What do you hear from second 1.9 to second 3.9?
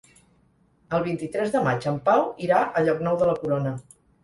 en Pau irà a Llocnou de la Corona.